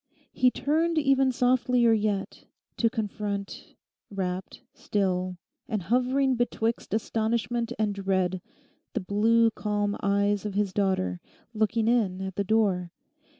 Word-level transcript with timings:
He 0.33 0.49
turned 0.49 0.97
even 0.97 1.31
softlier 1.31 1.93
yet, 1.93 2.45
to 2.77 2.89
confront, 2.89 3.75
rapt, 4.09 4.63
still, 4.73 5.37
and 5.67 5.79
hovering 5.83 6.33
betwixt 6.35 6.91
astonishment 6.95 7.71
and 7.77 7.93
dread, 7.93 8.41
the 8.93 8.99
blue 9.01 9.51
calm 9.51 9.95
eyes 10.01 10.43
of 10.43 10.55
his 10.55 10.73
daughter, 10.73 11.21
looking 11.53 11.87
in 11.87 12.19
at 12.19 12.35
the 12.35 12.43
door. 12.43 12.89